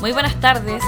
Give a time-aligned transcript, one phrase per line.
[0.00, 0.82] Muy buenas tardes.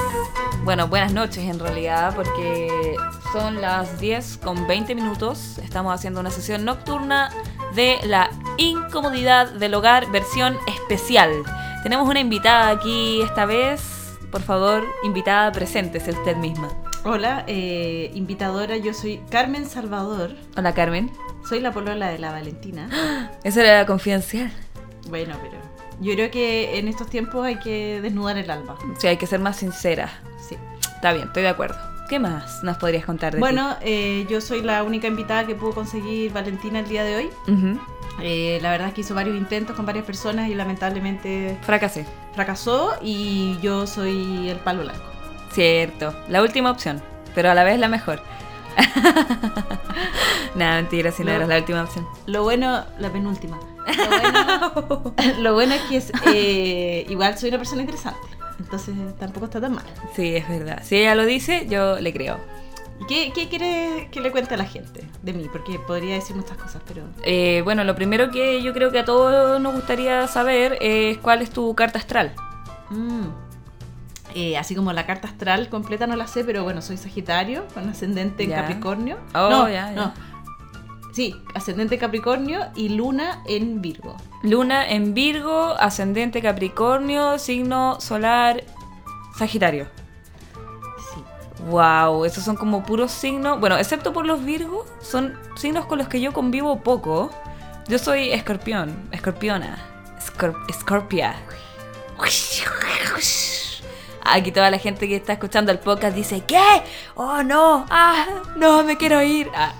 [0.62, 2.94] Bueno, buenas noches en realidad, porque
[3.32, 5.58] son las 10 con 20 minutos.
[5.58, 7.30] Estamos haciendo una sesión nocturna
[7.74, 11.42] de la incomodidad del hogar versión especial.
[11.82, 14.16] Tenemos una invitada aquí esta vez.
[14.30, 16.68] Por favor, invitada, preséntese usted misma.
[17.02, 20.36] Hola, eh, invitadora, yo soy Carmen Salvador.
[20.56, 21.10] Hola, Carmen.
[21.48, 22.88] Soy la polola de la Valentina.
[23.42, 24.52] Eso era confidencial.
[25.08, 25.69] Bueno, pero
[26.00, 28.76] yo creo que en estos tiempos hay que desnudar el alma.
[28.98, 30.10] Sí, hay que ser más sincera.
[30.48, 30.56] Sí.
[30.94, 31.76] Está bien, estoy de acuerdo.
[32.08, 33.40] ¿Qué más nos podrías contar de ti?
[33.40, 37.30] Bueno, eh, yo soy la única invitada que pudo conseguir Valentina el día de hoy.
[37.46, 37.78] Ujú.
[38.22, 42.04] Eh, la verdad es que hizo varios intentos con varias personas y lamentablemente Fracasé.
[42.34, 45.02] fracasó y yo soy el palo blanco.
[45.52, 47.00] Cierto, la última opción,
[47.34, 48.20] pero a la vez la mejor.
[50.54, 51.36] Nada, mentira, si no No.
[51.36, 52.06] eras la última opción.
[52.26, 53.58] Lo bueno, la penúltima.
[53.96, 58.20] Lo bueno, lo bueno es que es, eh, igual soy una persona interesante,
[58.58, 59.84] entonces tampoco está tan mal.
[60.14, 60.82] Sí, es verdad.
[60.84, 62.38] Si ella lo dice, yo le creo.
[63.00, 65.48] ¿Y ¿Qué, qué quieres que le cuente a la gente de mí?
[65.50, 67.02] Porque podría decir muchas cosas, pero...
[67.24, 71.40] Eh, bueno, lo primero que yo creo que a todos nos gustaría saber es cuál
[71.40, 72.34] es tu carta astral.
[72.90, 73.28] Mm.
[74.34, 77.88] Eh, así como la carta astral completa no la sé, pero bueno, soy Sagitario, con
[77.88, 78.56] ascendente en Ya.
[78.60, 79.16] Capricornio.
[79.34, 79.92] Oh, no, ya, ya.
[79.92, 80.12] no.
[81.20, 84.16] Sí, ascendente en Capricornio y luna en Virgo.
[84.42, 88.64] Luna en Virgo, ascendente Capricornio, signo solar
[89.36, 89.86] Sagitario.
[91.12, 91.22] Sí.
[91.68, 93.60] Wow, esos son como puros signos.
[93.60, 97.30] Bueno, excepto por los Virgos, son signos con los que yo convivo poco.
[97.86, 99.76] Yo soy escorpión, escorpiona,
[100.18, 101.34] escor- escorpia.
[104.32, 106.62] Aquí toda la gente que está escuchando el podcast dice, ¿qué?
[107.14, 109.48] Oh, no, ah, no, me quiero ir.
[109.54, 109.72] Ah,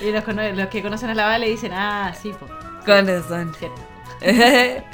[0.00, 0.24] Y los,
[0.56, 2.46] los que conocen a la Vale dicen, ah, sí, po,
[2.84, 3.54] con razón.
[3.58, 3.80] cierto.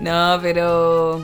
[0.00, 1.22] no, pero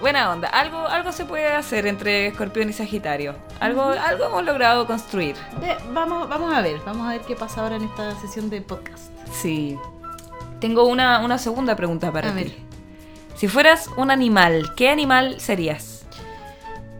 [0.00, 0.48] buena onda.
[0.48, 3.34] Algo, algo se puede hacer entre Escorpión y Sagitario.
[3.60, 5.36] Algo, algo hemos logrado construir.
[5.62, 8.60] Eh, vamos, vamos a ver, vamos a ver qué pasa ahora en esta sesión de
[8.62, 9.10] podcast.
[9.32, 9.78] Sí.
[10.60, 12.44] Tengo una, una segunda pregunta para A ti.
[12.44, 12.52] ver.
[13.34, 15.95] Si fueras un animal, ¿qué animal serías?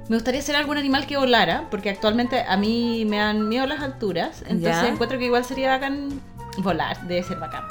[0.09, 3.81] Me gustaría ser algún animal que volara, porque actualmente a mí me dan miedo las
[3.81, 4.89] alturas, entonces Ya.
[4.89, 6.21] encuentro que igual sería bacán
[6.59, 7.65] volar, debe ser bacán.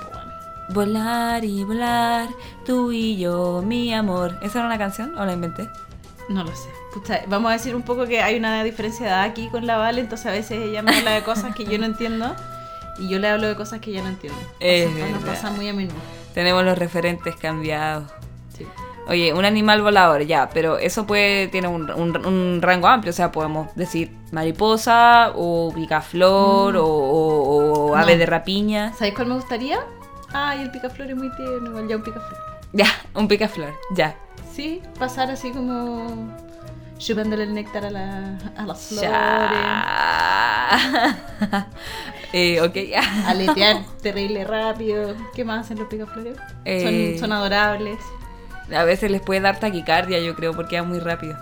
[0.69, 2.27] Volar y volar,
[2.65, 4.37] tú y yo, mi amor.
[4.41, 5.69] ¿Esa era una canción o la inventé?
[6.27, 6.69] No lo sé.
[6.93, 9.77] Pucha, vamos a decir un poco que hay una diferencia de edad aquí con la
[9.77, 12.35] Vale, entonces a veces ella me habla de cosas que yo no entiendo
[12.97, 14.39] y yo le hablo de cosas que ella no entiende.
[14.59, 15.27] Es Eso nos verdad.
[15.35, 15.95] pasa muy a menudo.
[16.33, 18.11] Tenemos los referentes cambiados.
[19.07, 23.13] Oye, un animal volador, ya, pero eso puede, tiene un, un- un rango amplio, o
[23.13, 26.77] sea, podemos decir mariposa o picaflor Mm.
[26.77, 28.19] o, o- o ave No.
[28.19, 28.93] de rapiña.
[28.93, 29.77] ¿Sabéis cuál me gustaría?
[30.33, 32.39] Ay, el picaflor es muy tierno, ya un picaflor.
[32.73, 34.15] Ya, un picaflor, ya.
[34.51, 36.07] Sí, pasar así como
[36.97, 40.65] chupándole el néctar a, la, a las flores, Ya.
[42.33, 43.29] eh, ok, ya.
[43.29, 45.13] aletear terrible rápido.
[45.35, 46.37] ¿Qué más hacen los picaflores?
[46.65, 47.15] Eh.
[47.19, 47.97] Son, son adorables.
[48.73, 51.37] A veces les puede dar taquicardia, yo creo, porque va muy rápido.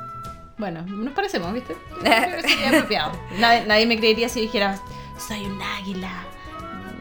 [0.57, 1.75] Bueno, nos parecemos, ¿viste?
[2.01, 3.11] Creo que sería apropiado.
[3.39, 4.78] Nadie, nadie me creería si dijera,
[5.17, 6.12] soy un águila.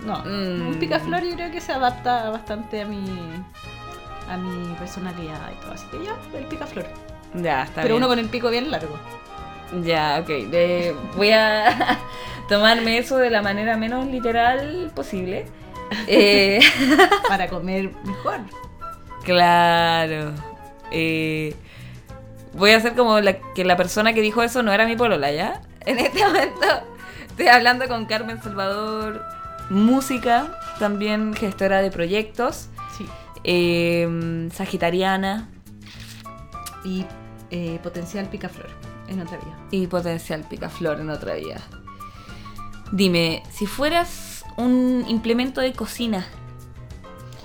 [0.07, 0.69] No, Mm.
[0.69, 3.05] un picaflor yo creo que se adapta bastante a mi
[4.29, 5.73] a mi personalidad y todo.
[5.75, 6.87] Así que ya, el picaflor.
[7.35, 7.97] Ya, está Pero bien.
[7.99, 8.99] uno con el pico bien largo.
[9.83, 10.29] Ya, ok.
[10.31, 11.99] eh, voy a
[12.49, 15.47] tomarme eso de la manera menos literal posible.
[16.07, 16.59] Eh,
[17.29, 18.41] Para comer mejor.
[19.25, 20.33] Claro.
[20.91, 21.55] Eh,
[22.55, 25.31] voy a hacer como la, que la persona que dijo eso no era mi polola,
[25.33, 25.61] ¿ya?
[25.85, 26.67] En este momento
[27.29, 29.23] estoy hablando con Carmen Salvador,
[29.71, 33.07] música, también gestora de proyectos, Sí.
[33.45, 35.49] eh, sagitariana
[36.85, 37.05] Y
[37.51, 38.69] eh, potencial picaflor
[39.09, 39.57] en otra vía.
[39.71, 41.61] y potencial picaflor en otra vida.
[42.93, 46.27] Dime, si fueras un implemento de cocina,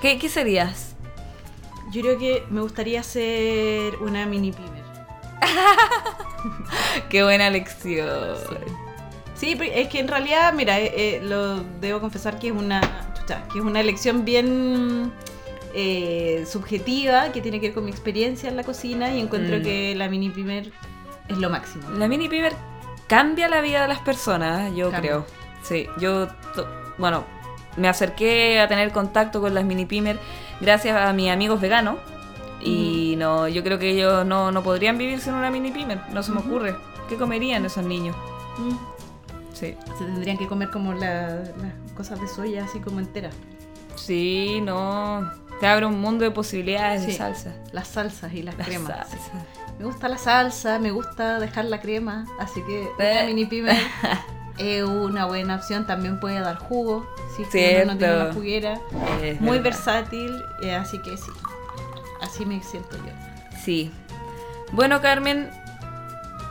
[0.01, 0.95] ¿qué, qué serías?
[1.91, 4.83] Yo creo que me gustaría ser una mini pimer.
[7.09, 8.35] Qué buena lección.
[9.35, 12.81] Sí, es que en realidad, mira, eh, eh, lo debo confesar que es una,
[13.13, 15.13] chuta, que es una elección bien
[15.73, 19.61] eh, subjetiva, que tiene que ver con mi experiencia en la cocina y encuentro Mm.
[19.63, 20.71] que la mini primer
[21.27, 21.89] es lo máximo.
[21.91, 22.53] La mini pimer
[23.07, 25.11] cambia la vida de las personas, yo Cambia.
[25.11, 25.25] creo.
[25.61, 26.67] Sí, yo, to-
[26.97, 27.23] bueno,
[27.75, 30.17] me acerqué a tener contacto con las mini pimer
[30.61, 31.97] gracias a mis amigos veganos.
[32.61, 36.23] Y no, yo creo que ellos no, no podrían vivir sin una mini pimer, no
[36.23, 36.75] se me ocurre.
[37.07, 38.15] ¿Qué comerían esos niños?
[38.57, 38.75] Mm.
[39.53, 39.75] Sí.
[39.97, 43.33] Se tendrían que comer como la- las cosas de soya así como enteras.
[43.95, 45.29] Sí, no.
[45.59, 47.53] Te abre un mundo de posibilidades de salsa.
[47.71, 49.09] Las salsas y las, Las cremas.
[49.09, 49.31] salsas.
[49.79, 53.11] Me gusta la salsa, me gusta dejar la crema, así que Eh.
[53.19, 53.71] una mini pyme
[54.57, 55.85] es una buena opción.
[55.85, 58.81] También puede dar jugo, si es que uno no tiene una juguera.
[59.21, 59.63] Es Muy verdad.
[59.63, 61.31] versátil, eh, así que sí.
[62.21, 63.11] Así me siento yo.
[63.63, 63.91] Sí.
[64.71, 65.49] Bueno, Carmen,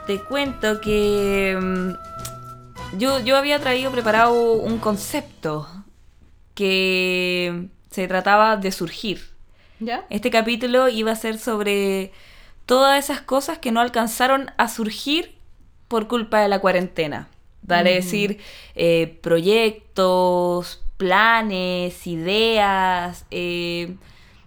[0.06, 5.68] te cuento que mm, yo, yo había traído preparado un concepto
[6.54, 9.20] que se trataba de surgir.
[9.78, 10.04] ¿Ya?
[10.08, 12.12] Este capítulo iba a ser sobre
[12.64, 15.36] todas esas cosas que no alcanzaron a surgir
[15.88, 17.28] por culpa de la cuarentena.
[17.66, 18.38] Vale decir,
[18.74, 23.96] eh, proyectos, planes, ideas, eh,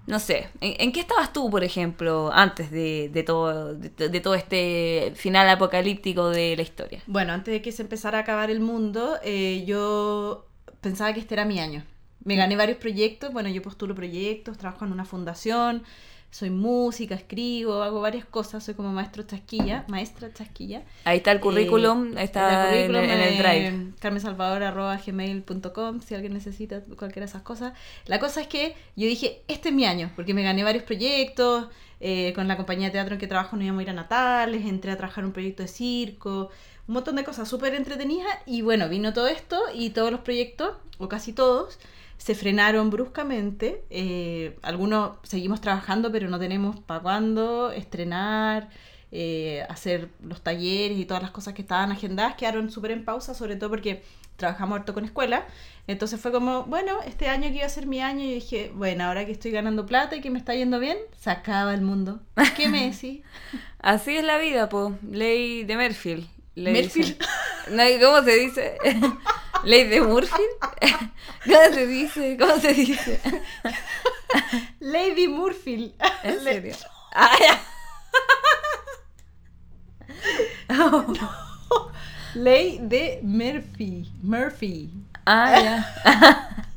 [0.07, 0.47] no sé.
[0.61, 5.11] ¿En, en qué estabas tú, por ejemplo, antes de, de todo, de, de todo este
[5.15, 7.03] final apocalíptico de la historia?
[7.07, 10.45] Bueno, antes de que se empezara a acabar el mundo, eh, yo
[10.81, 11.83] pensaba que este era mi año.
[12.23, 15.83] Me gané varios proyectos, bueno, yo postulo proyectos, trabajo en una fundación,
[16.31, 20.83] soy música, escribo, hago varias cosas, soy como maestro chasquilla, maestra chasquilla.
[21.05, 23.67] Ahí está el currículum, Eh, está el currículum, en, el- en el drive.
[23.67, 27.73] eh, carmensalvador.gmail.com si alguien necesita cualquiera de esas cosas.
[28.05, 31.67] La cosa es que yo dije, este es mi año, porque me gané varios proyectos,
[31.99, 34.65] eh, con la compañía de teatro en que trabajo nos íbamos a ir a Natales,
[34.65, 36.49] entré a trabajar un proyecto de circo,
[36.87, 40.71] un montón de cosas súper entretenidas y bueno, vino todo esto y todos los proyectos,
[40.97, 41.77] o casi todos,
[42.19, 43.83] se frenaron bruscamente.
[43.89, 48.69] eh, algunos seguimos trabajando, pero no tenemos para cuándo estrenar,
[49.11, 53.33] eh, hacer los talleres y todas las cosas que estaban agendadas quedaron súper en pausa,
[53.33, 54.03] sobre todo porque
[54.35, 55.47] trabajamos harto con escuela.
[55.87, 59.05] Entonces fue como, bueno, este año que iba a ser mi año, y dije, bueno,
[59.05, 62.21] ahora que estoy ganando plata y que me está yendo bien, se acaba el mundo.
[62.55, 63.21] ¿Qué me decís?
[63.79, 64.97] Así es la vida, po.
[65.09, 66.27] Ley de Merfield.
[66.59, 67.17] Le Merfield.
[67.17, 67.27] dicen.
[67.75, 68.77] No, ¿Cómo se dice?
[69.63, 70.43] ¿Ley de Murphy?
[71.45, 72.37] ¿Cómo se dice?
[72.39, 73.19] ¿Cómo se dice?
[74.79, 75.93] Lady Murphy.
[76.23, 76.75] ¿En serio?
[77.13, 77.61] Ah, ya.
[82.35, 84.11] Ley de Murphy.
[84.21, 84.89] Murphy.
[85.25, 86.68] Ah, ya.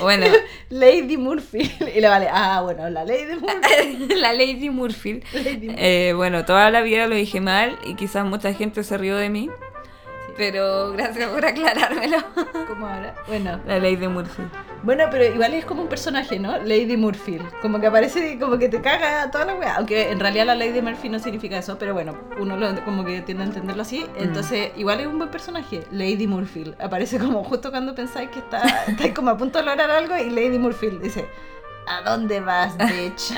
[0.00, 0.26] Bueno,
[0.70, 1.70] Lady Murphy.
[1.94, 4.14] Y le vale, ah, bueno, la Lady Murphy.
[4.16, 5.20] la Lady Murphy.
[5.32, 5.74] Lady Murphy.
[5.78, 9.30] Eh, bueno, toda la vida lo dije mal y quizás mucha gente se rió de
[9.30, 9.50] mí.
[10.36, 12.18] Pero gracias por aclarármelo.
[12.68, 13.14] ¿Cómo ahora?
[13.28, 14.42] Bueno, La Lady Murphy.
[14.82, 16.58] bueno, pero igual es como un personaje, ¿no?
[16.58, 17.38] Lady Murphy.
[17.62, 19.76] Como que aparece y como que te caga toda la weá.
[19.76, 23.20] Aunque en realidad la Lady Murphy no significa eso, pero bueno, uno lo- como que
[23.22, 24.04] tiende a entenderlo así.
[24.18, 25.84] Entonces, igual es un buen personaje.
[25.92, 26.74] Lady Murphy.
[26.80, 30.30] Aparece como justo cuando pensáis que está, estáis como a punto de lograr algo y
[30.30, 31.26] Lady Murphy dice.
[31.86, 33.34] ¿A dónde vas, bitch?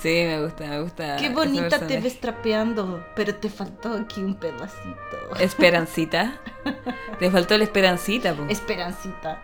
[0.00, 1.16] Sí, me gusta, me gusta.
[1.16, 5.36] Qué bonita te ves trapeando, pero te faltó aquí un pedacito.
[5.38, 6.40] Esperancita.
[7.18, 8.44] Te faltó la esperancita, po.
[8.48, 9.40] Esperancita.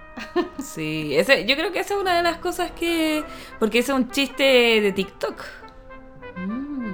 [0.62, 3.22] Sí, ese, yo creo que esa es una de las cosas que...
[3.58, 4.42] Porque ese es un chiste
[4.80, 5.42] de TikTok.
[6.36, 6.92] Mm,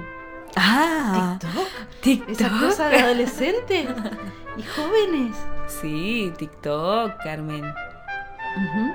[0.55, 1.67] Ah, TikTok.
[2.01, 2.29] TikTok.
[2.29, 3.87] Esa cosa de adolescentes
[4.57, 5.35] y jóvenes.
[5.67, 7.63] Sí, TikTok, Carmen.
[7.63, 8.93] Ujú.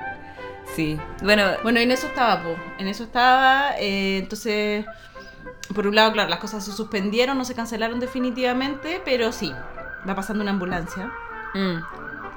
[0.75, 0.99] Sí.
[1.23, 2.55] Bueno, Bueno, en eso estaba, po.
[2.77, 3.71] En eso estaba.
[3.79, 4.85] eh, entonces,
[5.75, 9.53] por un lado, claro, las cosas se suspendieron, no se cancelaron definitivamente, pero sí,
[10.07, 11.11] va pasando una ambulancia.
[11.53, 11.77] mm,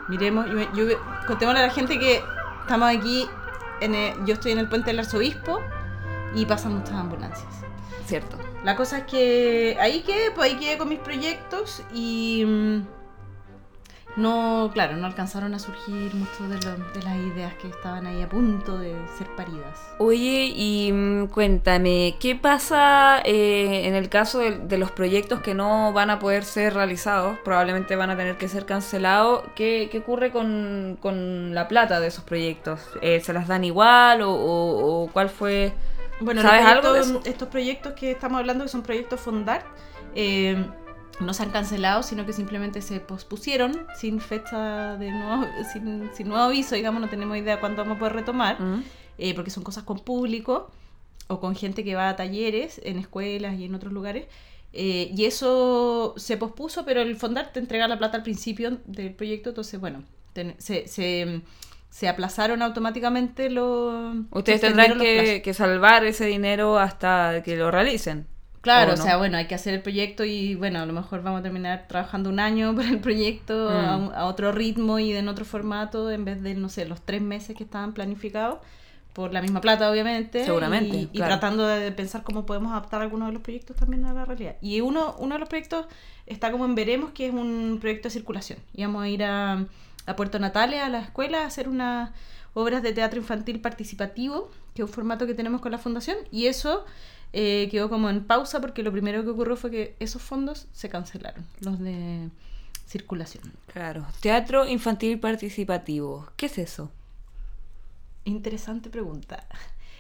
[0.08, 0.99] Miremos, yo, yo-
[1.29, 2.20] contémosle a la gente que
[2.62, 3.29] estamos aquí,
[3.81, 5.61] en el- yo estoy en el puente del arzobispo
[6.34, 7.46] y pasan muchas ambulancias.
[8.06, 8.37] cierto.
[8.64, 12.86] La cosa es que ahí quedé, pues ahí quedé con mis proyectos y mm,
[14.16, 16.56] no, claro, no alcanzaron a surgir muchas de,
[16.98, 19.81] de las ideas que estaban ahí a punto de ser paridas.
[19.98, 25.54] Oye, y mm, cuéntame, ¿qué pasa eh, en el caso de, de los proyectos que
[25.54, 27.38] no van a poder ser realizados?
[27.42, 29.44] Probablemente van a tener que ser cancelados.
[29.54, 32.81] ¿Qué, qué ocurre con, con la plata de esos proyectos?
[33.00, 35.72] Eh, ¿Se las dan igual o, o- o cuál fue...?
[36.20, 37.20] Bueno, ¿Sabes algo de eso?
[37.24, 39.64] estos proyectos que estamos hablando, que son proyectos Fondart,
[40.14, 40.64] eh,
[41.22, 46.29] no se han cancelado, sino que simplemente se pospusieron sin fecha de nuevo, sin, sin
[46.29, 48.60] nuevo aviso, digamos, no tenemos idea cuándo vamos a poder retomar.
[48.60, 48.82] Mm,
[49.19, 50.70] eh, porque son cosas con público
[51.29, 54.26] o con gente que va a talleres en escuelas y en otros lugares.
[54.74, 59.14] eh, y eso se pospuso, pero el Fondar te entrega la plata al principio del
[59.14, 60.02] proyecto, entonces, bueno,
[60.32, 61.43] ten- se, se,
[61.91, 64.17] se aplazaron automáticamente los...
[64.31, 65.06] Ustedes tendrán los
[65.43, 68.26] que salvar ese dinero hasta que lo realicen.
[68.62, 71.40] Claro, ¿o sea, bueno, hay que hacer el proyecto y bueno, a lo mejor vamos
[71.40, 74.06] a terminar trabajando un año para el proyecto a, Mm.
[74.08, 77.20] un- a otro ritmo y en otro formato en vez de, no sé, los tres
[77.22, 78.58] meses que estaban planificados
[79.12, 80.44] por la misma plata, obviamente.
[80.44, 84.24] Seguramente, Y, tratando de pensar cómo podemos adaptar algunos de los proyectos también a la
[84.24, 84.56] realidad.
[84.62, 85.84] Y uno, uno de los proyectos
[86.26, 88.58] está como en Veremos, que es un proyecto de circulación.
[88.72, 89.66] Y vamos a ir a,
[90.06, 92.10] a Puerto Natales, a la escuela, a hacer unas
[92.54, 96.46] obras de teatro infantil participativo, que es un formato que tenemos con la fundación, y
[96.46, 96.84] eso
[97.32, 100.89] eh, quedó como en pausa porque lo primero que ocurrió fue que esos fondos se
[100.89, 102.29] cancelaron, los de
[102.86, 103.53] circulación.
[103.72, 104.06] Claro.
[104.20, 106.29] Teatro infantil participativo.
[106.36, 106.91] ¿Qué es eso?
[108.24, 109.46] Interesante pregunta.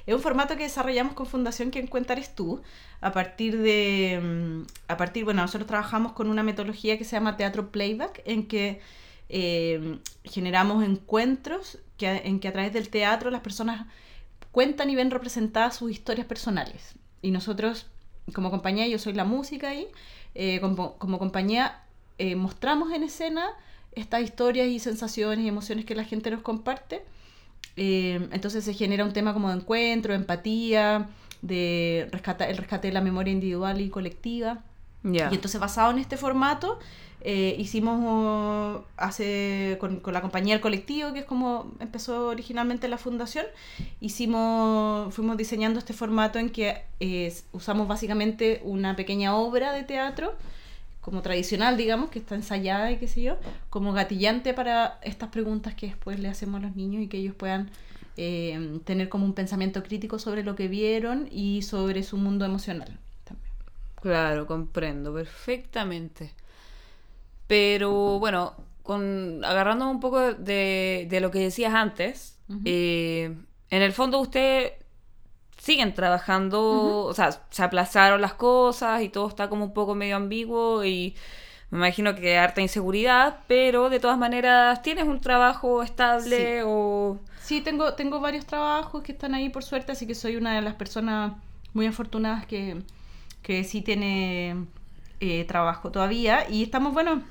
[0.06, 2.60] Es un formato que desarrollamos con Fundación Quien Cuenta Eres Tú,
[3.00, 7.36] a partir de, mm, a partir, bueno, nosotros trabajamos con una metodología que se llama
[7.36, 8.80] teatro playback, en que
[9.28, 13.86] eh, generamos encuentros que, en que a través del teatro las personas
[14.50, 16.94] cuentan y ven representadas sus historias personales.
[17.22, 17.86] Y nosotros,
[18.34, 19.86] como compañía, yo soy la música ahí,
[20.34, 21.80] eh, como, como, compañía
[22.18, 23.46] eh, mostramos en escena
[23.92, 27.02] estas historias y sensaciones y emociones que la gente nos comparte.
[27.76, 31.08] Eh, entonces se genera un tema como de encuentro, empatía,
[31.42, 34.62] de rescata, el rescate de la memoria individual y colectiva.
[35.04, 36.78] Y entonces basado en este formato,
[37.24, 43.46] eh, hicimos hace con, la compañía El Colectivo, que es como empezó originalmente la fundación,
[44.00, 50.34] hicimos, fuimos diseñando este formato en que eh, usamos básicamente una pequeña obra de teatro
[51.00, 53.36] como tradicional, digamos, que está ensayada y qué sé yo,
[53.70, 57.34] como gatillante para estas preguntas que después le hacemos a los niños y que ellos
[57.34, 57.70] puedan
[58.16, 62.98] eh, tener como un pensamiento crítico sobre lo que vieron y sobre su mundo emocional.
[64.00, 66.32] Claro, comprendo perfectamente.
[67.52, 73.36] Pero bueno, con, agarrando un poco de, de lo que decías antes, eh,
[73.68, 74.72] en el fondo usted
[75.58, 80.16] siguen trabajando, o sea, se aplazaron las cosas y todo está como un poco medio
[80.16, 81.14] ambiguo y
[81.68, 86.64] me imagino que harta inseguridad, pero de todas maneras tienes un trabajo estable sí.
[86.64, 87.18] o...
[87.42, 90.62] Sí, tengo, tengo varios trabajos que están ahí por suerte, así que soy una de
[90.62, 91.34] las personas
[91.74, 92.80] muy afortunadas que,
[93.42, 94.56] que sí tiene
[95.20, 97.22] eh, trabajo todavía y estamos, bueno,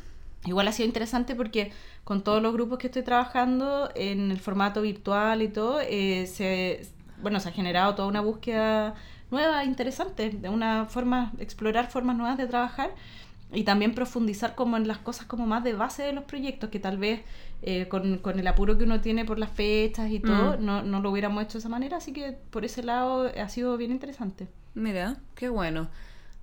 [0.46, 1.72] igual ha sido interesante porque
[2.04, 6.88] con todos los grupos que estoy trabajando en el formato virtual y todo, eh, se
[7.22, 8.96] bueno, se ha generado toda una búsqueda
[9.30, 12.92] nueva, interesante, de una forma, explorar formas nuevas de trabajar
[13.54, 16.80] y también profundizar como en las cosas como más de base de los proyectos, que
[16.80, 17.22] tal vez
[17.62, 20.66] eh, con, con, el apuro que uno tiene por las fechas y todo, Mm.
[20.66, 23.78] no, no lo hubiéramos hecho de esa manera, así que por ese lado ha sido
[23.78, 24.48] bien interesante.
[24.74, 25.90] Mira, qué bueno.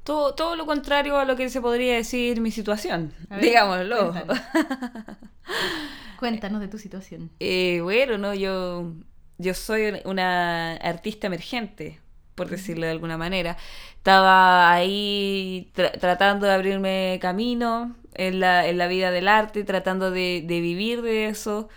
[0.08, 3.96] Todo, todo lo contrario a lo que se podría decir mi situación, ver, digámoslo.
[4.12, 4.40] Cuéntanos.
[6.16, 7.30] Cuéntanos de tu situación.
[7.40, 8.92] Eh, bueno, no, yo,
[9.38, 12.00] yo soy una artista emergente,
[12.34, 13.56] por decirlo de alguna manera.
[13.96, 20.10] Estaba ahí tra- tratando de abrirme camino en la, en la vida del arte, tratando
[20.10, 21.68] de, de vivir de eso.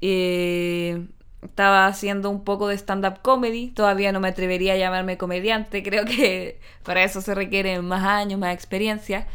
[0.00, 1.06] Eh,
[1.42, 6.04] estaba haciendo un poco de stand-up comedy, todavía no me atrevería a llamarme comediante, creo
[6.04, 9.26] que para eso se requieren más años, más experiencia.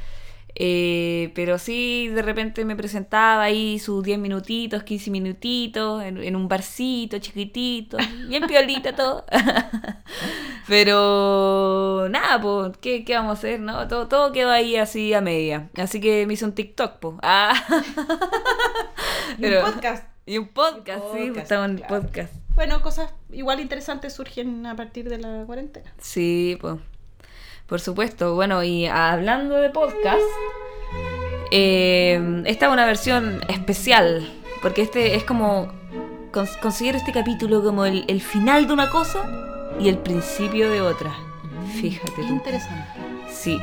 [0.56, 6.36] Eh, pero sí, de repente me presentaba ahí sus 10 minutitos, 15 minutitos, en, en
[6.36, 9.26] un barcito chiquitito, bien piolita todo.
[10.68, 13.60] pero nada, pues, ¿qué, ¿qué vamos a hacer?
[13.60, 15.70] no todo, todo quedó ahí así a media.
[15.76, 17.16] Así que me hice un TikTok, pues.
[17.24, 17.54] Ah.
[19.40, 20.12] Y un podcast.
[20.25, 22.01] Y un podcast, sí, podcast, estaba en el claro.
[22.01, 22.34] podcast.
[22.56, 25.92] Bueno, cosas igual interesantes surgen a partir de la cuarentena.
[26.00, 26.75] Sí, pues.
[27.68, 28.36] Por supuesto.
[28.36, 30.22] Bueno, y hablando de podcast,
[31.51, 34.30] eh, esta es una versión especial.
[34.62, 35.72] Porque este es como.
[36.32, 39.30] cons- Considero este capítulo como el, el final de una cosa
[39.80, 41.13] y el principio de otra.
[41.82, 42.22] Fíjate tú.
[42.22, 42.88] Interesante.
[43.30, 43.60] Sí.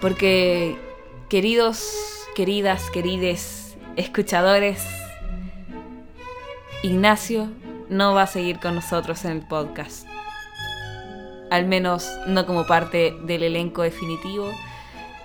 [0.00, 0.78] Porque,
[1.28, 1.92] queridos,
[2.34, 4.86] queridas, querides escuchadores,
[6.82, 7.50] Ignacio
[7.88, 10.06] no va a seguir con nosotros en el podcast.
[11.50, 14.50] Al menos no como parte del elenco definitivo.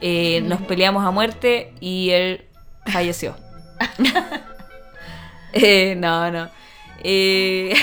[0.02, 2.46] Eh, nos peleamos a muerte y él
[2.88, 3.36] falleció.
[5.58, 6.50] Eh, no, no.
[7.02, 7.74] Eh,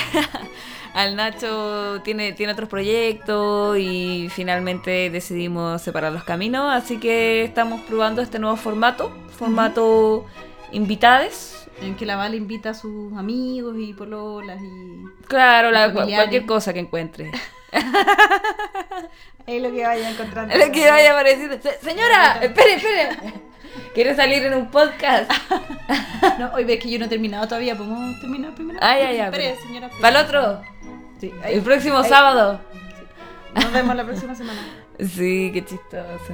[0.93, 7.81] al Nacho tiene, tiene otros proyectos y finalmente decidimos separar los caminos, así que estamos
[7.81, 10.27] probando este nuevo formato, formato
[10.71, 11.62] invitades.
[11.81, 15.03] En que la Val invita a sus amigos y pololas y.
[15.27, 17.31] Claro, la- cualquier cosa que encuentre.
[19.45, 20.55] Es lo que vaya encontrando.
[20.57, 21.57] Lo que vaya apareciendo.
[21.61, 23.09] Se- Señora, espere, espere.
[23.93, 25.29] ¿Quiere salir en un podcast?
[26.39, 27.75] No, hoy ves que yo no he terminado todavía.
[27.75, 28.79] ¿Podemos terminar primero?
[28.81, 29.89] Ah, ya, ya, Espere, señora.
[29.99, 30.61] ¿Para el otro?
[31.19, 32.61] Sí, ahí- El próximo ahí- sábado.
[33.53, 34.61] Nos vemos la próxima semana.
[34.99, 36.33] Sí, qué chistoso.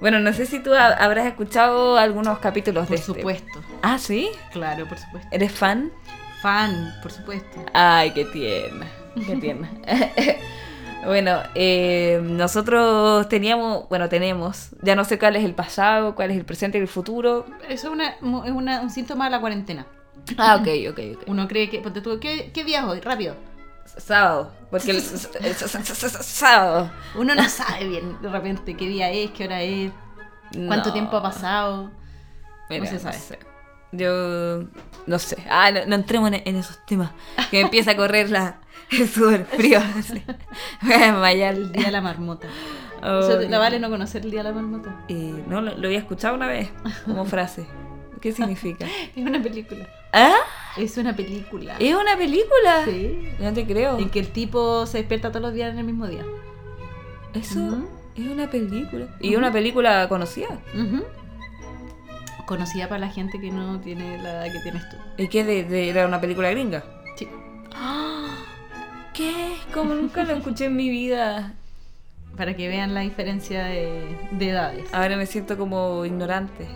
[0.00, 3.06] Bueno, no sé si tú ha- habrás escuchado algunos capítulos Por de este.
[3.14, 3.60] supuesto.
[3.82, 4.28] Ah, ¿sí?
[4.52, 5.28] Claro, por supuesto.
[5.32, 5.90] ¿Eres fan?
[6.40, 7.64] Fan, por supuesto.
[7.74, 8.86] Ay, qué tierna.
[9.26, 9.70] Qué tierna.
[11.04, 16.36] Bueno, eh, nosotros teníamos, bueno, tenemos, ya no sé cuál es el pasado, cuál es
[16.36, 17.46] el presente y el futuro.
[17.68, 19.86] Eso es, una, es una- un síntoma de la cuarentena.
[20.36, 21.28] Ah, ok, ok, ok.
[21.28, 21.80] Uno cree que.
[22.20, 23.00] ¿qué, ¿Qué día es hoy?
[23.00, 23.36] Rápido.
[23.96, 26.90] Sábado, porque el, sábado.
[27.14, 29.90] Uno no sabe bien de repente qué día es, qué hora es,
[30.66, 30.92] cuánto No.
[30.92, 31.90] tiempo ha pasado.
[32.70, 33.18] Mira, No se no sabe.
[33.18, 33.38] sé.
[33.92, 34.64] Yo
[35.06, 35.42] no sé.
[35.50, 37.10] Ah, no, no entremos en, en esos temas.
[37.50, 39.80] Que empieza a correr la, el sudor frío.
[39.98, 40.22] así.
[40.82, 41.54] Voy a desmayar.
[41.54, 42.48] El día de la marmota.
[43.02, 45.04] Oh, Eso la vale no conocer el día de la marmota.
[45.08, 46.70] eh, no, lo, lo había escuchado una vez
[47.06, 47.66] como frase.
[48.20, 48.84] ¿Qué significa?
[49.16, 49.86] Es una película.
[50.12, 50.34] ¿Ah?
[50.78, 51.76] Es una película.
[51.78, 52.84] ¿Es una película?
[52.84, 53.28] Sí.
[53.40, 53.98] No te creo.
[53.98, 56.24] En que el tipo se despierta todos los días en el mismo día.
[57.34, 57.82] Eso
[58.16, 59.06] es una película.
[59.20, 59.38] ¿Y Ujú.
[59.38, 60.48] una película conocida?
[60.74, 61.04] Ujú.
[62.46, 64.96] Conocida para la gente que no tiene la edad que tienes tú.
[65.18, 65.44] ¿Y qué?
[65.44, 66.82] De, de- ¿Era una película gringa?
[67.16, 67.28] Sí.
[69.14, 69.56] ¿Qué?
[69.74, 71.54] Como nunca lo escuché en mi vida.
[72.36, 74.88] Para que vean la diferencia de, de edades.
[74.94, 76.68] Ahora me siento como ignorante.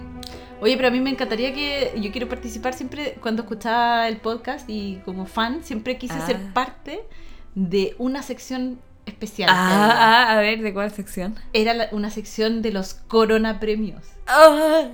[0.63, 4.69] Oye, pero a mí me encantaría que yo quiero participar siempre cuando escuchaba el podcast
[4.71, 6.25] y como fan siempre quise Ah.
[6.27, 7.03] ser parte
[7.57, 9.51] de una sección especial.
[9.53, 11.35] Ah, ah, a ver, ¿de cuál sección?
[11.53, 14.05] Era la- una sección de los Corona Premios.
[14.29, 14.85] ¡Ah!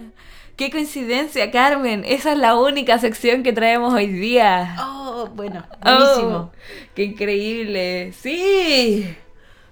[0.56, 2.02] ¡Qué coincidencia, Carmen!
[2.06, 4.74] Esa es la única sección que traemos hoy día.
[4.80, 6.36] Oh, bueno, buenísimo.
[6.36, 6.50] Oh,
[6.94, 8.12] ¡Qué increíble!
[8.14, 9.14] ¡Sí!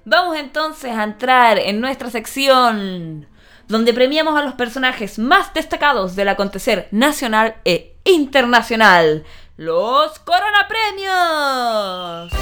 [0.05, 3.27] Vamos entonces a entrar en nuestra sección
[3.69, 9.25] donde premiamos a los personajes más destacados del acontecer nacional e internacional.
[9.57, 12.33] Los Corona Premios.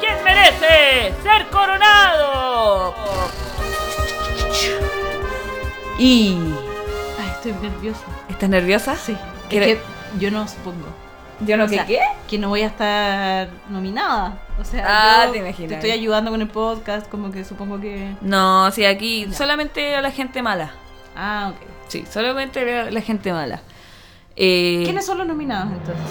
[0.00, 2.94] ¿Quién merece ser coronado?
[5.98, 6.36] Y...
[7.20, 8.00] Ay, estoy nerviosa.
[8.28, 8.96] ¿Estás nerviosa?
[8.96, 9.16] Sí.
[9.48, 9.84] ¿Quiere- Es que
[10.18, 10.86] yo no supongo.
[11.40, 11.98] Yo no O sé sea, qué.
[12.28, 14.38] Que no voy a estar nominada.
[14.60, 15.72] O sea, Ah, te imaginas.
[15.72, 18.14] estoy ayudando con el podcast, como que supongo que.
[18.20, 19.32] No, sí, aquí Ya.
[19.32, 20.70] solamente a la gente mala.
[21.16, 21.66] Ah, ok.
[21.88, 23.60] Sí, solamente la, la gente mala.
[24.36, 26.02] Eh, ¿Quiénes son los nominados entonces?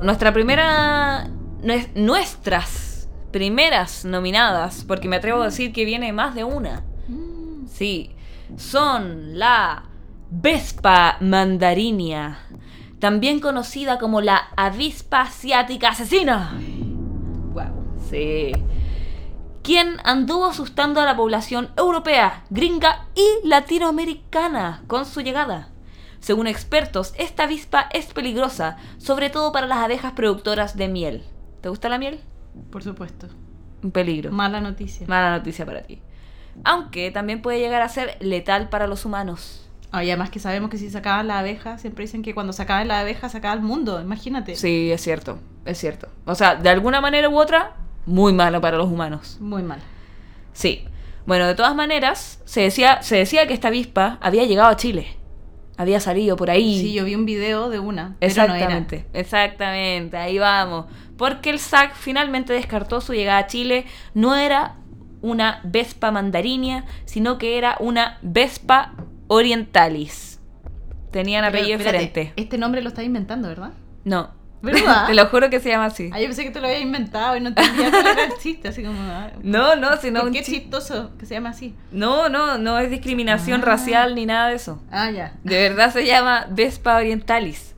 [0.00, 1.28] Nuestra primera.
[1.62, 6.82] nues- Nuestras primeras nominadas, porque me atrevo a decir que viene más de una.
[7.08, 8.14] Mm, Sí,
[8.56, 9.84] son la
[10.30, 12.38] Vespa mandarinia,
[12.98, 16.58] también conocida como la avispa asiática asesina.
[17.52, 17.98] Wow.
[18.10, 18.52] Sí.
[19.62, 25.68] Quien anduvo asustando a la población europea, gringa y latinoamericana con su llegada.
[26.20, 31.22] Según expertos, esta avispa es peligrosa, sobre todo para las abejas productoras de miel.
[31.60, 32.20] ¿Te gusta la miel?
[32.70, 33.28] Por supuesto.
[33.82, 34.32] Un peligro.
[34.32, 35.06] Mala noticia.
[35.06, 36.00] Mala noticia para ti.
[36.62, 39.68] Aunque también puede llegar a ser letal para los humanos.
[39.90, 43.00] Ay, además que sabemos que si sacaban la abeja, siempre dicen que cuando sacaban la
[43.00, 44.56] abeja sacaba el mundo, imagínate.
[44.56, 46.08] Sí, es cierto, es cierto.
[46.24, 49.38] O sea, de alguna manera u otra, muy malo para los humanos.
[49.40, 49.80] Muy mal.
[50.52, 50.84] Sí.
[51.26, 55.16] Bueno, de todas maneras, se decía, se decía que esta avispa había llegado a Chile.
[55.76, 56.80] Había salido por ahí.
[56.80, 58.54] Sí, yo vi un video de una, pero no era.
[58.54, 60.86] Exactamente, exactamente, ahí vamos.
[61.16, 63.86] Porque el SAC finalmente descartó su llegada a Chile.
[64.12, 64.76] No era
[65.24, 68.92] una Vespa mandarinia, sino que era una Vespa
[69.28, 70.38] orientalis.
[71.10, 72.32] Tenían apellido diferente.
[72.36, 73.72] Este nombre lo estás inventando, ¿verdad?
[74.04, 74.30] No.
[74.62, 75.06] ¿Verdad?
[75.06, 76.10] Te lo juro que se llama así.
[76.12, 78.68] Ah, yo pensé que te lo habías inventado y no entendía cuál era el chiste,
[78.68, 78.98] así como...
[78.98, 81.74] ah, No, no, sino ¿Por un qué chi- chistoso que se llama así?
[81.92, 83.64] No, no, no es discriminación Ah.
[83.66, 84.82] racial ni nada de eso.
[84.90, 85.34] Ah, ya.
[85.44, 87.74] De verdad se llama Vespa orientalis.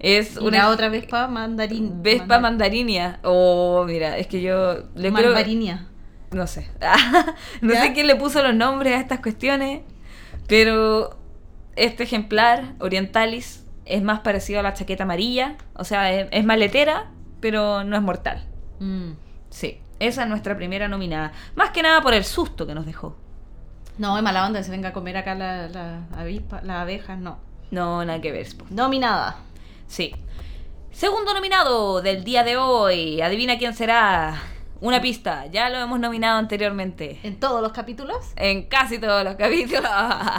[0.00, 2.02] Es una la otra Vespa mandarín.
[2.02, 3.20] Vespa mandar- mandarinia.
[3.22, 5.32] Oh, mira, es que yo le creo...
[6.36, 6.68] No sé.
[7.62, 7.82] no ¿Ya?
[7.82, 9.80] sé quién le puso los nombres a estas cuestiones,
[10.46, 11.16] pero
[11.76, 15.56] este ejemplar, Orientalis, es más parecido a la chaqueta amarilla.
[15.72, 17.06] O sea, es, es maletera,
[17.40, 18.44] pero no es mortal.
[18.80, 19.12] Mm.
[19.48, 21.32] Sí, esa es nuestra primera nominada.
[21.54, 23.16] Más que nada por el susto que nos dejó.
[23.96, 27.18] No, es mala onda que se venga a comer acá la, la avispa, las abejas,
[27.18, 27.38] no.
[27.70, 28.46] No, nada que ver.
[28.58, 28.66] po.
[28.68, 29.38] Nominada.
[29.86, 30.14] Sí.
[30.90, 33.22] Segundo nominado del día de hoy.
[33.22, 34.42] Adivina quién será.
[34.80, 35.46] Una pista.
[35.46, 37.18] Ya lo hemos nominado anteriormente.
[37.22, 38.18] En todos los capítulos.
[38.36, 39.90] En casi todos los capítulos.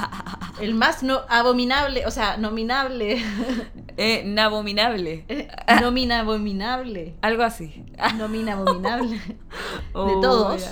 [0.61, 3.21] El más no abominable, o sea, nominable.
[3.97, 5.25] eh, nabominable.
[5.81, 7.15] Nomina abominable.
[7.21, 7.83] Algo así.
[8.17, 9.17] Nomina abominable.
[9.17, 10.69] De todos.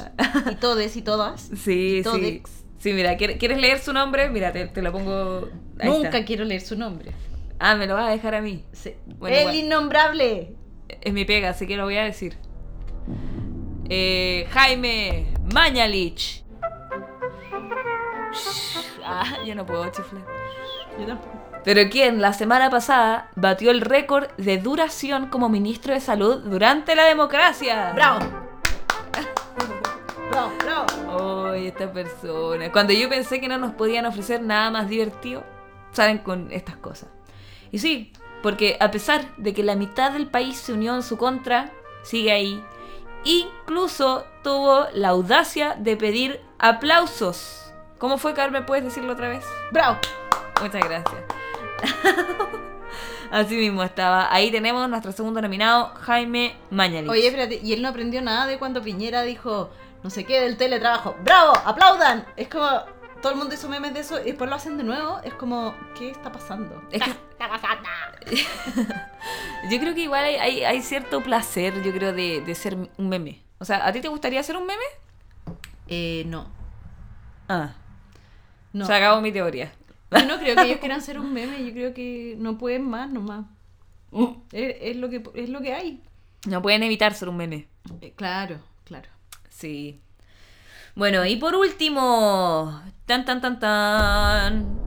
[0.52, 1.42] Y todes y todas.
[1.42, 2.02] Sí, sí.
[2.04, 2.64] Todex.
[2.78, 4.30] Sí, mira, ¿quiere- ¿quieres leer su nombre?
[4.30, 5.50] Mira, te, te lo pongo.
[5.80, 6.26] ahí Nunca está.
[6.26, 7.12] quiero leer su nombre.
[7.58, 8.64] Ah, me lo vas a dejar a mí.
[8.74, 8.94] Sí.
[9.18, 10.54] Bueno, El innombrable.
[11.02, 12.38] Es mi pega, así que lo voy a decir.
[13.90, 16.44] Eh, Jaime Mañalich.
[19.04, 20.24] Ah, yo no puedo chiflar.
[21.00, 21.36] Yo tampoco.
[21.64, 26.96] Pero quien la semana pasada batió el récord de duración como ministro de salud durante
[26.96, 27.92] la democracia.
[27.96, 28.20] ¡Bravo!
[30.30, 31.48] ¡Bravo, bravo!
[31.48, 32.72] Ay, esta persona.
[32.72, 35.44] Cuando yo pensé que no nos podían ofrecer nada más divertido,
[35.92, 37.10] salen con estas cosas.
[37.72, 41.18] Y sí, porque a pesar de que la mitad del país se unió en su
[41.18, 41.72] contra,
[42.04, 42.64] sigue ahí.
[43.26, 47.74] Incluso tuvo la audacia de pedir aplausos.
[47.98, 48.66] ¿Cómo fue, Carmen?
[48.66, 49.44] ¿Puedes decirlo otra vez?
[49.72, 49.98] ¡Bravo!
[50.62, 51.24] Muchas gracias.
[53.32, 54.34] Así mismo estaba.
[54.34, 57.10] Ahí tenemos nuestro segundo nominado, Jaime Mañalich.
[57.10, 59.72] Oye, espérate, y él no aprendió nada de cuando Piñera dijo
[60.06, 61.16] no sé qué del teletrabajo.
[61.24, 61.54] ¡Bravo!
[61.66, 62.28] ¡Aplaudan!
[62.38, 62.70] Es como.
[63.26, 65.20] Todo el mundo hizo memes de eso y después lo hacen de nuevo.
[65.24, 66.80] Es como, ¿qué está pasando?
[66.92, 67.10] Es que-
[69.72, 73.10] yo creo que igual hay, hay- hay cierto placer, yo creo, de, de ser un
[73.10, 73.42] meme.
[73.58, 74.84] O sea, ¿a ti te gustaría ser un meme?
[75.88, 76.52] Eh, no.
[77.50, 77.74] Ah,
[78.74, 78.86] No.
[78.86, 79.74] se acabó mi teoría.
[80.12, 81.66] Yo no creo que ellos quieran ser un meme.
[81.66, 83.46] Yo creo que no pueden más nomás.
[84.52, 86.04] Es, es lo, que, es lo que hay.
[86.46, 87.68] No pueden evitar ser un meme.
[88.02, 89.10] Eh, claro, claro.
[89.50, 90.00] Sí.
[90.94, 94.80] Bueno, y por último, tan tan tan tan.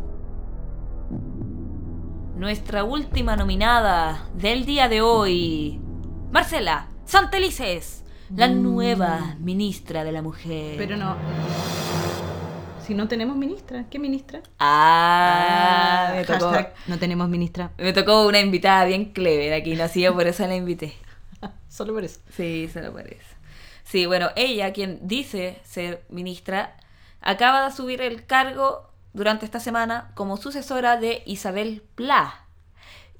[2.37, 5.81] Nuestra última nominada del día de hoy,
[6.31, 8.05] Marcela Santelices,
[8.35, 10.75] la nueva ministra de la mujer.
[10.77, 11.17] Pero no.
[12.85, 14.41] Si no tenemos ministra, ¿qué ministra?
[14.59, 17.71] Ah, me tocó, hashtag no tenemos ministra.
[17.77, 20.95] me tocó una invitada bien clever aquí, nacida por eso la invité.
[21.69, 22.21] Solo por eso.
[22.31, 23.37] Sí, se lo parece.
[23.85, 26.77] Sí, bueno, ella, quien dice ser ministra,
[27.21, 32.47] acaba de asumir el cargo durante esta semana como sucesora de Isabel Pla.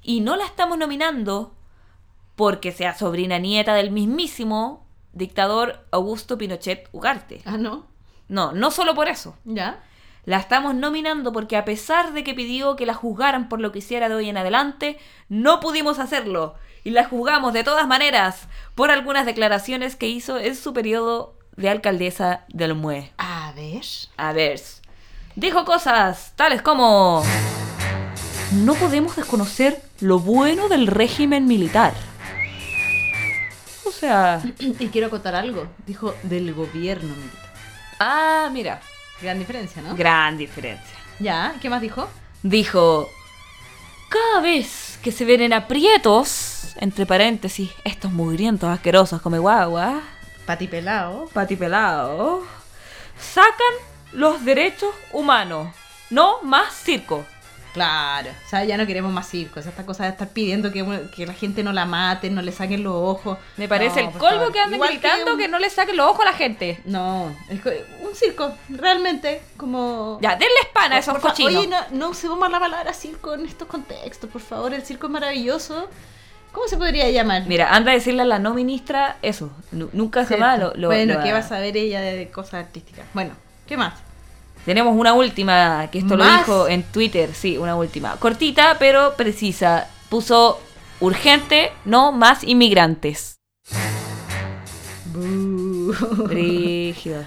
[0.01, 1.55] Y no la estamos nominando
[2.35, 7.41] porque sea sobrina nieta del mismísimo dictador Augusto Pinochet Ugarte.
[7.45, 7.87] Ah, no.
[8.27, 9.35] No, no solo por eso.
[9.43, 9.83] ¿Ya?
[10.25, 13.79] La estamos nominando porque a pesar de que pidió que la juzgaran por lo que
[13.79, 16.55] hiciera de hoy en adelante, no pudimos hacerlo.
[16.83, 21.69] Y la juzgamos de todas maneras por algunas declaraciones que hizo en su periodo de
[21.69, 23.11] alcaldesa del MUE.
[23.17, 23.83] A ver.
[24.17, 24.61] A ver,
[25.35, 27.23] dijo cosas tales como...
[28.63, 31.93] No podemos desconocer lo bueno del régimen militar.
[33.85, 34.41] O sea...
[34.59, 35.67] Y quiero acotar algo.
[35.85, 37.53] Dijo del gobierno militar.
[37.99, 38.81] Ah, mira.
[39.21, 39.95] Gran diferencia, ¿no?
[39.95, 40.97] Gran diferencia.
[41.19, 41.55] ¿Ya?
[41.61, 42.07] ¿Qué más dijo?
[42.41, 43.09] dijo,
[44.09, 50.01] cada vez que se ven en aprietos, entre paréntesis, estos mugrientos asquerosos come guagua,
[50.49, 51.27] Pati pelao.
[51.31, 52.41] patipelado,
[53.19, 53.73] sacan
[54.13, 55.67] los derechos humanos,
[56.09, 57.23] no más circo.
[57.71, 58.31] Claro.
[58.47, 59.63] O sea, ya no queremos más circos.
[59.67, 60.83] Esta cosa de estar pidiendo que,
[61.15, 63.37] que la gente no la mate, no le saquen los ojos.
[63.57, 64.51] Me parece No, el colmo favor.
[64.53, 66.81] que anden Igual gritando que, un- no le saquen los ojos a la gente.
[66.85, 67.59] No, es
[68.01, 70.17] un circo, realmente, como...
[70.19, 71.55] Ya, denle spana a esos cochinos.
[71.57, 74.73] Oye, no, no usemos más la palabra circo en estos contextos, por favor.
[74.73, 75.87] El circo es maravilloso.
[76.51, 77.45] ¿Cómo se podría llamar?
[77.47, 79.51] Mira, anda a decirle a la no ministra eso.
[79.71, 80.43] Nu- Nunca Cierto.
[80.43, 83.05] jamás lo, lo- Bueno, lo ¿qué va a saber ella de cosas artísticas?
[83.13, 83.31] Bueno,
[83.67, 83.93] ¿qué más?
[84.65, 88.15] Tenemos una última, que esto lo dijo en Twitter, sí, una última.
[88.17, 89.87] Cortita, pero precisa.
[90.09, 90.59] Puso
[90.99, 93.35] urgente, no más inmigrantes.
[96.27, 97.25] Brígido.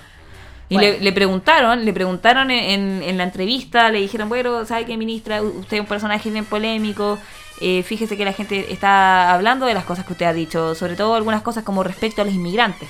[0.73, 0.93] Y Bueno.
[0.93, 5.43] le, le preguntaron, le preguntaron en, en- la entrevista, le dijeron, bueno, ¿sabe qué, ministra?
[5.43, 7.19] Usted es un personaje bien polémico.
[7.61, 10.97] eh, fíjese que la gente está hablando de las cosas que usted ha dicho, sobre
[10.97, 12.89] todo algunas cosas como respecto a los inmigrantes.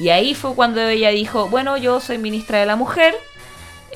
[0.00, 3.14] Y ahí fue cuando ella dijo, bueno, yo soy ministra de la mujer.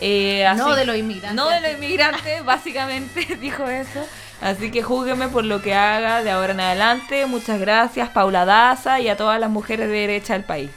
[0.00, 1.35] eh, No de los inmigrantes.
[1.35, 4.00] No de los inmigrantes, básicamente dijo eso.
[4.40, 7.26] Así que júgueme por lo que haga de ahora en adelante.
[7.26, 10.70] Muchas gracias, Paula Daza y a todas las mujeres de derecha del país.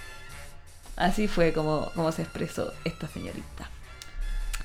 [0.95, 3.69] Así fue como, como se expresó esta señorita.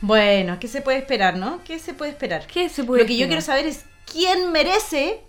[0.00, 1.62] Bueno, ¿qué se puede esperar, no?
[1.64, 2.46] ¿Qué se puede esperar?
[2.46, 5.20] ¿Qué se puede Lo que yo quiero saber es quién merece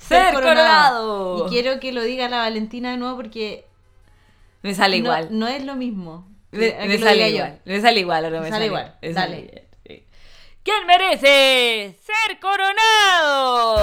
[0.00, 1.46] Ser coronado.
[1.46, 3.66] Y quiero que lo diga la Valentina de nuevo porque
[4.62, 5.28] Me sale no, igual.
[5.30, 6.26] no es lo mismo.
[6.52, 7.36] Me, me lo sale yo.
[7.36, 7.60] igual.
[7.64, 8.94] Me sale igual ahora me, Me sale igual.
[9.02, 9.36] me Dale.
[9.42, 10.04] bien, sí.
[10.62, 13.76] ¿Quién merece ser coronado?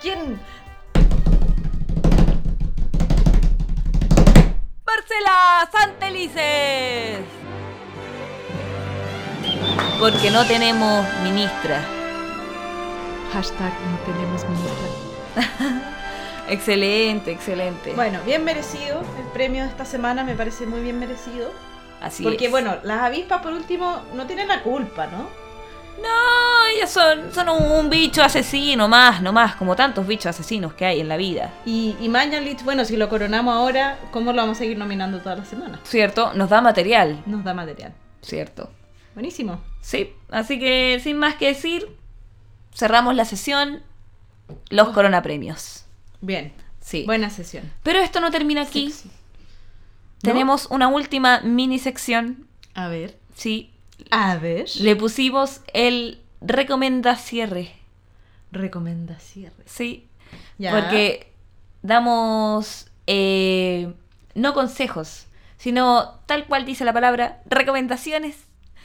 [0.00, 0.40] ¿Quién?
[4.86, 7.20] Marcela Santelices.
[9.98, 11.82] Porque no tenemos ministra.
[13.32, 15.90] Hashtag no tenemos ministra.
[16.48, 17.94] Excelente, excelente.
[17.94, 19.00] Bueno, bien merecido.
[19.18, 21.50] El premio de esta semana me parece muy bien merecido.
[22.02, 22.50] Así porque, es.
[22.50, 25.30] bueno, las avispas, por último, no tienen la culpa, ¿no?
[26.02, 30.74] No, ellas son, son un, un bicho asesino más, no más, como tantos bichos asesinos
[30.74, 31.52] que hay en la vida.
[31.64, 35.38] Y, y Mañalich, bueno, si lo coronamos ahora, ¿cómo lo vamos a seguir nominando todas
[35.38, 35.80] las semanas?
[35.84, 36.32] ¿Cierto?
[36.34, 37.22] Nos da material.
[37.26, 37.94] Nos da material.
[38.22, 38.70] Cierto.
[39.14, 39.60] Buenísimo.
[39.80, 41.88] Sí, así que sin más que decir,
[42.74, 43.82] cerramos la sesión,
[44.70, 45.84] los Corona Premios.
[46.20, 46.52] Bien.
[46.80, 47.04] Sí.
[47.06, 47.70] Buena sesión.
[47.82, 48.92] Pero esto no termina aquí.
[50.20, 52.46] Tenemos una última mini sección.
[52.74, 53.18] A ver.
[53.34, 53.72] Sí,
[54.10, 54.66] A ver.
[54.80, 57.72] le pusimos el recomenda cierre.
[58.52, 59.62] Recomienda cierre.
[59.66, 60.06] Sí,
[60.58, 60.70] Ya.
[60.72, 61.32] porque
[61.82, 63.92] damos eh,
[64.34, 65.26] no consejos,
[65.56, 68.36] sino tal cual dice la palabra, recomendaciones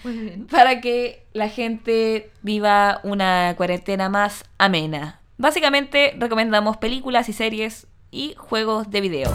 [0.04, 0.48] Muy bien.
[0.48, 5.20] para que la gente viva una cuarentena más amena.
[5.38, 9.32] Básicamente recomendamos películas y series y juegos de video.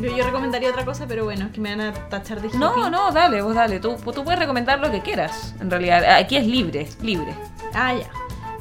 [0.00, 0.04] Sí.
[0.08, 2.70] Yo, yo recomendaría otra cosa, pero bueno, es que me van a tachar de No,
[2.76, 2.90] hippie.
[2.90, 3.80] no, dale, vos dale.
[3.80, 5.54] Tú, tú puedes recomendar lo que quieras.
[5.60, 7.34] En realidad, aquí es libre, libre.
[7.74, 8.08] Ah, ya.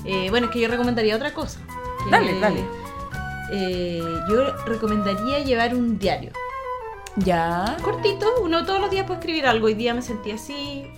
[0.06, 1.60] Eh, bueno, es que yo recomendaría otra cosa.
[2.04, 2.64] Que, Dale, dale.
[3.52, 6.32] eh, yo recomendaría llevar un diario.
[7.18, 7.78] Ya.
[7.82, 9.66] Cortito, uno todos los días puede escribir algo.
[9.68, 10.92] Hoy día me sentí así.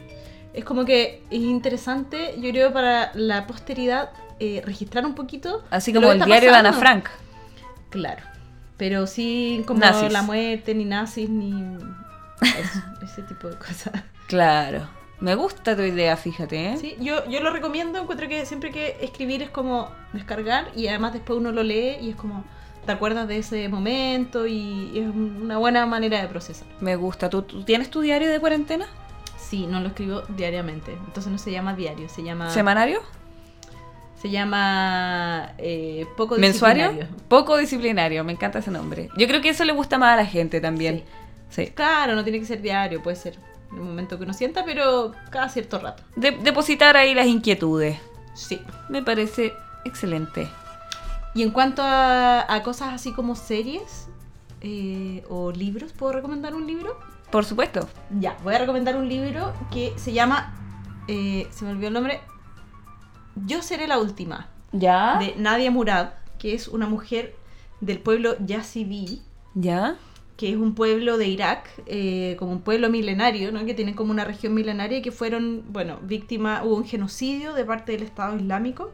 [0.53, 5.63] Es como que es interesante, yo creo, para la posteridad eh, registrar un poquito.
[5.69, 6.73] Así como el diario de Ana.
[6.73, 7.05] Frank.
[7.89, 8.23] Claro.
[8.79, 10.11] Pero sin como Nazis.
[10.11, 11.51] la muerte, ni nazis, ni
[12.41, 13.93] eso, ese tipo de cosas.
[14.27, 14.87] Claro.
[15.19, 16.77] Me gusta tu idea, fíjate, ¿eh?
[16.77, 21.11] Sí, yo, yo lo recomiendo, encuentro que siempre que escribir es como descargar y además
[21.11, 22.45] después uno lo lee y es como
[22.85, 26.67] te acuerdas de ese momento y es una buena manera de procesar.
[26.79, 27.29] Me gusta.
[27.29, 28.87] ¿Tú, tú tienes tu diario de cuarentena?
[29.37, 32.49] Sí, no lo escribo diariamente, entonces no se llama diario, se llama...
[32.51, 33.01] ¿Semanario?
[34.21, 36.89] Se llama eh, poco ¿Mensuario?
[36.89, 37.23] disciplinario.
[37.29, 39.09] Poco disciplinario, me encanta ese nombre.
[39.17, 41.03] Yo creo que eso le gusta más a la gente también.
[41.49, 41.67] Sí.
[41.67, 43.35] Claro, no tiene que ser diario, puede ser
[43.71, 46.03] en el momento que uno sienta, pero cada cierto rato.
[46.15, 47.97] De- depositar ahí las inquietudes.
[48.33, 48.59] Sí.
[48.89, 49.53] Me parece
[49.85, 50.49] excelente.
[51.33, 54.07] Y en cuanto a, a cosas así como series
[54.61, 56.99] eh, o libros, ¿puedo recomendar un libro?
[57.31, 57.87] Por supuesto.
[58.19, 60.53] Ya, voy a recomendar un libro que se llama,
[61.07, 62.19] eh, se me olvidó el nombre,
[63.45, 65.17] Yo seré la última, ¿Ya?
[65.19, 67.35] de Nadia Murad, que es una mujer
[67.81, 69.21] del pueblo Yazidi,
[69.55, 69.97] ¿Ya?
[70.37, 73.65] que es un pueblo de Irak, eh, como un pueblo milenario, ¿no?
[73.65, 77.65] que tienen como una región milenaria y que fueron, bueno, víctimas, hubo un genocidio de
[77.65, 78.91] parte del Estado Islámico.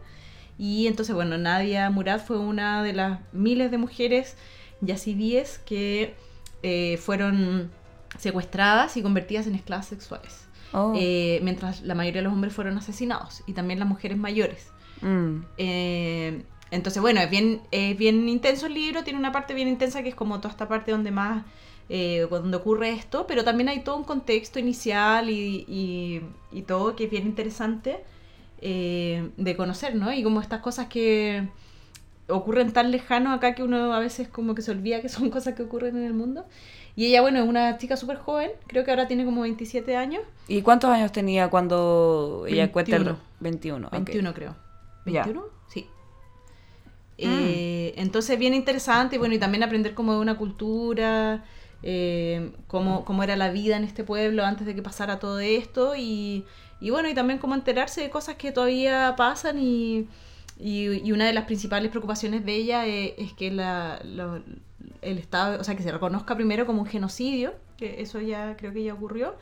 [0.58, 4.38] Y entonces, bueno, Nadia Murad fue una de las miles de mujeres
[4.82, 6.16] yazidíes que
[6.64, 7.70] eh, fueron
[8.18, 10.48] secuestradas y convertidas en esclavas sexuales.
[10.74, 10.94] Oh.
[10.96, 14.68] Eh, mientras la mayoría de los hombres fueron asesinados y también las mujeres mayores.
[15.02, 15.42] Mm.
[15.58, 20.04] Eh, entonces, bueno, es bien, es bien intenso el libro, tiene una parte bien intensa
[20.04, 21.46] que es como toda esta parte donde más,
[21.90, 26.96] eh, donde ocurre esto, pero también hay todo un contexto inicial y, y- y todo
[26.96, 28.04] que es bien interesante
[28.62, 30.12] eh, de conocer, ¿no?
[30.12, 31.48] Y como estas cosas que
[32.28, 35.54] ocurren tan lejano acá que uno a veces como que se olvida que son cosas
[35.54, 36.46] que ocurren en el mundo.
[36.96, 40.22] Y ella, bueno, es una chica súper joven, creo que ahora tiene como 27 años,
[40.48, 43.04] ¿Y cuántos años tenía cuando ella cuenta el...
[43.04, 43.20] 21.
[43.42, 43.88] 21.
[43.88, 43.94] ok.
[43.94, 44.56] 21 creo.
[45.06, 45.26] Ya.
[45.26, 45.44] ¿21?
[45.68, 45.88] Sí.
[47.18, 51.44] Eh, entonces, bien interesante, y bueno, y también aprender como de una cultura,
[51.84, 55.96] eh, cómo, cómo era la vida en este pueblo antes de que pasara todo esto,
[55.96, 56.46] y,
[56.82, 60.08] y bueno, y también cómo enterarse de cosas que todavía pasan, y,
[60.60, 64.42] y, y una de las principales preocupaciones de ella es, es que la, lo-
[65.06, 68.74] el Estado, o sea, que se reconozca primero como un genocidio, que eso ya creo
[68.74, 69.36] que ya ocurrió,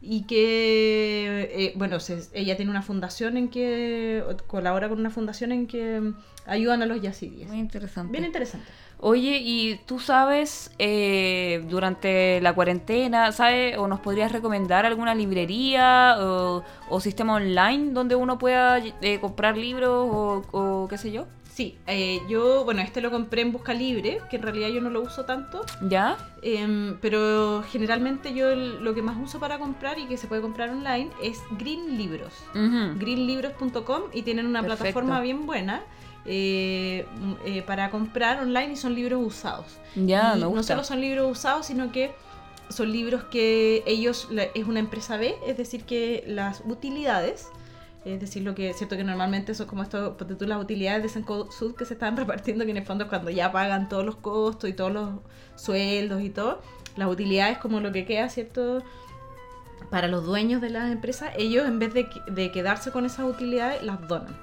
[0.00, 5.52] y que, eh, bueno, se- ella tiene una fundación en que, colabora con una fundación
[5.52, 6.12] en que
[6.46, 7.48] ayudan a los yazidíes.
[7.48, 8.12] Muy interesante.
[8.12, 8.66] Bien interesante.
[8.98, 13.76] Oye, ¿y tú sabes, eh, durante la cuarentena, ¿sabes?
[13.78, 19.56] ¿O nos podrías recomendar alguna librería o, o sistema online donde uno pueda eh, comprar
[19.58, 21.26] libros o, o qué sé yo?
[21.56, 24.90] Sí, eh, yo, bueno, este lo compré en Busca Libre, que en realidad yo no
[24.90, 26.18] lo uso tanto, ¿Ya?
[26.42, 30.42] em, pero generalmente yo el- lo que más uso para comprar y que se puede
[30.42, 32.34] comprar online es Green Libros.
[32.54, 32.98] Ujú.
[32.98, 34.82] greenlibros.com y tienen una Perfecto.
[34.82, 35.82] plataforma bien buena
[36.26, 39.78] eh, mm, eh, para comprar online y son libros usados.
[39.94, 40.74] Ya, Y me gusta.
[40.74, 42.12] No solo son libros usados, sino que
[42.68, 47.48] son libros que ellos, la- es una empresa B, es decir, que las utilidades,
[48.06, 51.02] es decir, lo que es cierto que normalmente son como esto, ponte tú las utilidades
[51.02, 54.04] de Sencosud que se están repartiendo, que en el fondo es cuando ya pagan todos
[54.04, 55.10] los costos y todos los
[55.56, 56.60] sueldos y todo,
[56.96, 58.82] las utilidades como lo que queda, ¿cierto?
[59.90, 63.82] Para los dueños de las empresas, ellos en vez de, de quedarse con esas utilidades,
[63.82, 64.36] las donan.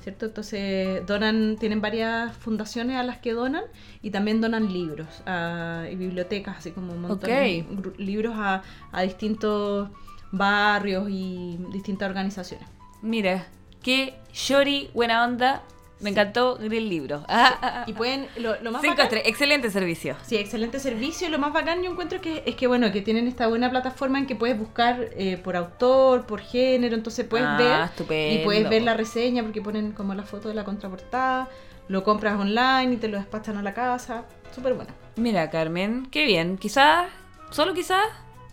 [0.00, 0.26] ¿Cierto?
[0.26, 3.64] Entonces donan, tienen varias fundaciones a las que donan
[4.00, 7.66] y también donan libros a, y bibliotecas, así como un montón de
[7.98, 9.90] libros a, a distintos
[10.30, 12.77] barrios y distintas organizaciones.
[13.02, 13.46] Mira,
[13.82, 15.62] qué shori buena onda
[16.00, 17.24] Me encantó Grill Libro.
[17.28, 17.84] Ah, ah, ah.
[17.86, 19.22] Y pueden, lo, lo más Cinco bacán-.
[19.24, 20.16] Excelente servicio.
[20.22, 21.28] Sí, excelente servicio.
[21.28, 24.26] Lo más bacán yo encuentro que es que bueno, que tienen esta buena plataforma en
[24.26, 28.40] que puedes buscar eh, por autor, por género, entonces puedes Ah, ver estupendo.
[28.40, 31.48] y puedes ver la reseña porque ponen como la foto de la contraportada,
[31.88, 34.24] lo compras online y te lo despachan a la casa.
[34.54, 34.90] Súper bueno.
[35.16, 36.58] Mira, Carmen, qué bien.
[36.58, 37.08] Quizás,
[37.50, 38.04] solo quizás,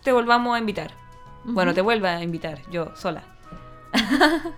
[0.02, 0.90] te volvamos a invitar.
[1.44, 3.22] Bueno, te vuelva a invitar, yo sola.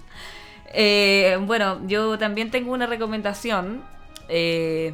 [0.74, 3.82] Eh, bueno, yo también tengo una recomendación.
[4.28, 4.92] Eh,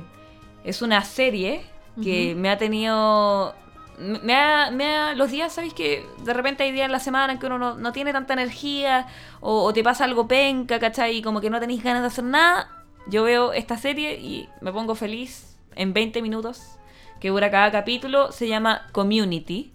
[0.62, 1.62] es una serie
[2.02, 3.54] que me ha tenido...
[3.98, 7.32] Me ha, me ha- los días, ¿sabéis que de repente hay días en la semana
[7.32, 9.06] en que uno no, no tiene tanta energía
[9.40, 11.16] o, o te pasa algo penca, ¿cachai?
[11.18, 12.68] Y como que no tenéis ganas de hacer nada.
[13.08, 16.76] Yo veo esta serie y me pongo feliz en 20 minutos
[17.20, 18.32] que dura cada capítulo.
[18.32, 19.72] Se llama Community.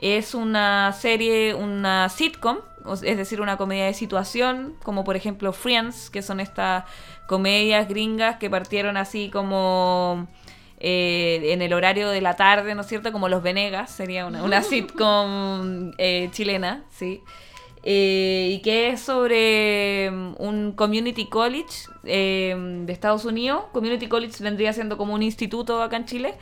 [0.00, 2.58] Es una serie, una sitcom,
[3.02, 6.84] es decir, una comedia de situación, como por ejemplo Friends, que son estas
[7.26, 10.28] comedias gringas que partieron así como
[10.80, 13.12] eh, en el horario de la tarde, ¿no es cierto?
[13.12, 17.22] Como Los Venegas, sería una, una sitcom eh, chilena, ¿sí?
[17.82, 23.64] Eh, y que es sobre mm, un community college eh, de Estados Unidos.
[23.72, 26.34] Community college vendría siendo como un instituto acá en Chile.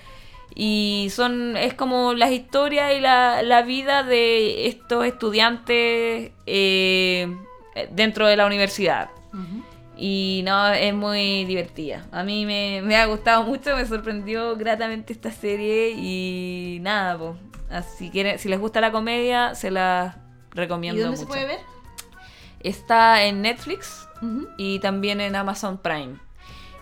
[0.55, 7.37] Y son, es como las historias y la, la vida de estos estudiantes eh,
[7.91, 9.11] dentro de la universidad.
[9.99, 12.07] Y no, es muy divertida.
[12.13, 17.37] A mí me, me ha gustado mucho, me sorprendió gratamente esta serie y nada, pues.
[17.71, 20.19] Así que si les gusta la comedia, se la
[20.53, 21.27] recomiendo ¿Y dónde mucho.
[21.27, 21.61] se puede ver?
[22.61, 24.07] Está en Netflix
[24.57, 26.17] y también en Amazon Prime.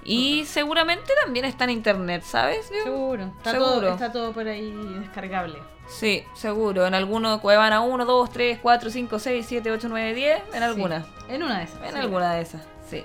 [0.05, 2.67] Y seguramente también está en internet, ¿sabes?
[2.67, 3.25] Seguro.
[3.39, 3.73] Está, Seguro.
[3.75, 5.59] Todo, está todo por ahí descargable.
[5.89, 6.87] Sí, seguro.
[6.87, 10.43] En alguno a 1, 2, 3, 4, 5, 6, 7, 8, 9, 10.
[10.55, 11.03] En alguna.
[11.03, 11.83] Sí, En una de esas.
[11.83, 11.99] En sí.
[11.99, 13.05] alguna de esas, sí.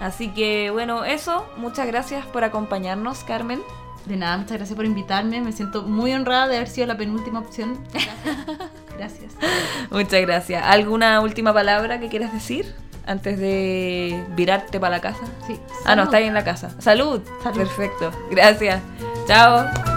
[0.00, 1.46] Así que bueno, eso.
[1.56, 3.60] Muchas gracias por acompañarnos, Carmen.
[4.06, 5.40] De nada, muchas gracias por invitarme.
[5.40, 7.78] Me siento muy honrada de haber sido la penúltima opción.
[7.92, 8.16] Gracias.
[8.96, 9.32] gracias.
[9.90, 10.62] Muchas gracias.
[10.64, 12.74] ¿Alguna última palabra que quieras decir
[13.06, 15.24] antes de virarte para la casa?
[15.46, 15.58] Sí.
[15.84, 16.70] Ah, no, está ahí en la casa.
[16.78, 17.20] Salud.
[17.42, 17.58] Salud.
[17.58, 18.10] Perfecto.
[18.30, 18.80] Gracias.
[19.26, 19.91] Chao.